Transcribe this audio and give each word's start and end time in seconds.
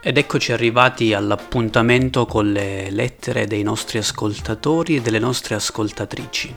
Ed 0.00 0.16
eccoci 0.16 0.52
arrivati 0.52 1.12
all'appuntamento 1.12 2.24
con 2.24 2.52
le 2.52 2.88
lettere 2.88 3.48
dei 3.48 3.64
nostri 3.64 3.98
ascoltatori 3.98 4.94
e 4.94 5.00
delle 5.00 5.18
nostre 5.18 5.56
ascoltatrici. 5.56 6.54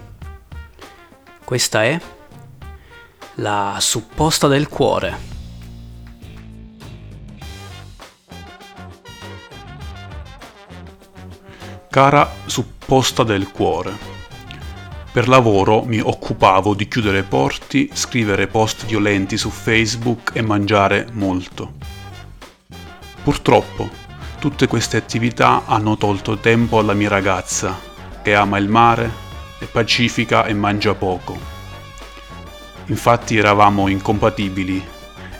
Questa 1.43 1.83
è 1.83 1.99
la 3.35 3.77
supposta 3.79 4.47
del 4.47 4.67
cuore. 4.67 5.17
Cara 11.89 12.31
supposta 12.45 13.23
del 13.23 13.49
cuore. 13.51 13.97
Per 15.11 15.27
lavoro 15.27 15.83
mi 15.83 15.99
occupavo 15.99 16.75
di 16.75 16.87
chiudere 16.87 17.23
porti, 17.23 17.89
scrivere 17.91 18.45
post 18.45 18.85
violenti 18.85 19.35
su 19.35 19.49
Facebook 19.49 20.29
e 20.35 20.43
mangiare 20.43 21.07
molto. 21.13 22.00
Purtroppo, 23.23 23.89
tutte 24.39 24.65
queste 24.65 24.97
attività 24.97 25.63
hanno 25.65 25.95
tolto 25.95 26.37
tempo 26.37 26.79
alla 26.79 26.93
mia 26.93 27.09
ragazza, 27.09 27.79
che 28.23 28.33
ama 28.33 28.57
il 28.57 28.67
mare, 28.67 29.11
è 29.59 29.65
pacifica 29.65 30.45
e 30.45 30.53
mangia 30.53 30.95
poco. 30.95 31.37
Infatti 32.85 33.37
eravamo 33.37 33.87
incompatibili 33.87 34.83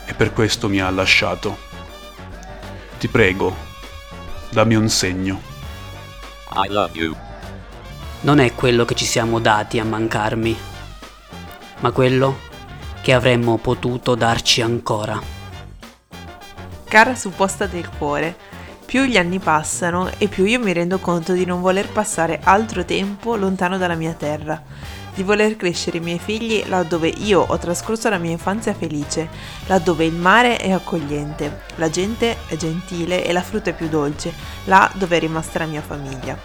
e 0.06 0.14
per 0.14 0.32
questo 0.32 0.68
mi 0.68 0.80
ha 0.80 0.88
lasciato. 0.90 1.56
Ti 2.98 3.08
prego, 3.08 3.54
dammi 4.50 4.76
un 4.76 4.88
segno. 4.88 5.40
I 6.54 6.68
love 6.68 6.96
you. 6.96 7.16
Non 8.20 8.38
è 8.38 8.54
quello 8.54 8.84
che 8.84 8.94
ci 8.94 9.04
siamo 9.04 9.40
dati 9.40 9.80
a 9.80 9.84
mancarmi, 9.84 10.56
ma 11.80 11.90
quello 11.90 12.38
che 13.00 13.12
avremmo 13.12 13.58
potuto 13.58 14.14
darci 14.14 14.62
ancora. 14.62 15.41
Cara 16.92 17.14
supposta 17.14 17.64
del 17.64 17.88
cuore, 17.88 18.36
più 18.84 19.04
gli 19.04 19.16
anni 19.16 19.38
passano 19.38 20.10
e 20.18 20.28
più 20.28 20.44
io 20.44 20.58
mi 20.60 20.74
rendo 20.74 20.98
conto 20.98 21.32
di 21.32 21.46
non 21.46 21.62
voler 21.62 21.88
passare 21.88 22.38
altro 22.44 22.84
tempo 22.84 23.34
lontano 23.34 23.78
dalla 23.78 23.94
mia 23.94 24.12
terra, 24.12 24.62
di 25.14 25.22
voler 25.22 25.56
crescere 25.56 25.96
i 25.96 26.00
miei 26.02 26.18
figli 26.18 26.62
laddove 26.66 27.08
io 27.08 27.40
ho 27.40 27.56
trascorso 27.56 28.10
la 28.10 28.18
mia 28.18 28.32
infanzia 28.32 28.74
felice, 28.74 29.30
laddove 29.68 30.04
il 30.04 30.12
mare 30.12 30.58
è 30.58 30.70
accogliente, 30.70 31.62
la 31.76 31.88
gente 31.88 32.36
è 32.46 32.56
gentile 32.56 33.24
e 33.24 33.32
la 33.32 33.40
frutta 33.40 33.70
è 33.70 33.74
più 33.74 33.88
dolce, 33.88 34.30
là 34.64 34.92
dove 34.92 35.16
è 35.16 35.20
rimasta 35.20 35.60
la 35.60 35.66
mia 35.66 35.80
famiglia. 35.80 36.38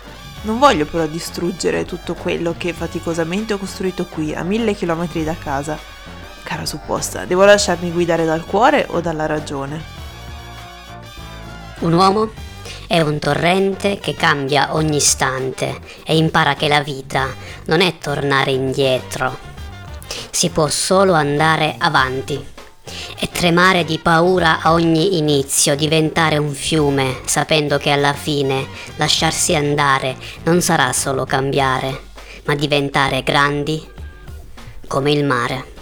Non 0.44 0.60
voglio 0.60 0.86
però 0.86 1.06
distruggere 1.08 1.84
tutto 1.84 2.14
quello 2.14 2.56
che 2.58 2.72
faticosamente 2.72 3.52
ho 3.52 3.58
costruito 3.58 4.06
qui, 4.06 4.34
a 4.34 4.44
mille 4.44 4.74
chilometri 4.74 5.26
da 5.26 5.36
casa. 5.38 5.78
Cara 6.42 6.66
supposta, 6.66 7.26
devo 7.26 7.44
lasciarmi 7.44 7.92
guidare 7.92 8.24
dal 8.24 8.46
cuore 8.46 8.86
o 8.92 9.02
dalla 9.02 9.26
ragione? 9.26 9.97
Un 11.80 11.94
uomo 11.94 12.32
è 12.88 13.00
un 13.02 13.20
torrente 13.20 14.00
che 14.00 14.16
cambia 14.16 14.74
ogni 14.74 14.98
istante 14.98 15.80
e 16.04 16.18
impara 16.18 16.56
che 16.56 16.68
la 16.68 16.82
vita 16.82 17.28
non 17.66 17.82
è 17.82 18.00
tornare 18.00 18.50
indietro. 18.50 19.38
Si 20.32 20.50
può 20.50 20.68
solo 20.70 21.14
andare 21.14 21.76
avanti 21.78 22.44
e 23.20 23.30
tremare 23.30 23.86
di 23.86 24.00
paura 24.00 24.60
a 24.62 24.72
ogni 24.72 25.18
inizio, 25.20 25.76
diventare 25.76 26.38
un 26.38 26.52
fiume, 26.52 27.20
sapendo 27.26 27.78
che 27.78 27.92
alla 27.92 28.14
fine 28.14 28.66
lasciarsi 28.96 29.54
andare 29.54 30.16
non 30.46 30.62
sarà 30.62 30.92
solo 30.94 31.26
cambiare, 31.26 32.06
ma 32.46 32.56
diventare 32.56 33.22
grandi 33.22 33.86
come 34.88 35.12
il 35.12 35.24
mare. 35.24 35.77